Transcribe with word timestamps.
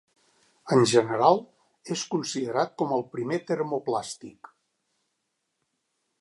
En 0.75 0.79
general 0.91 1.37
és 1.95 2.05
considerat 2.13 2.73
com 2.83 2.95
el 2.97 3.05
primer 3.17 3.39
termoplàstic. 3.51 4.51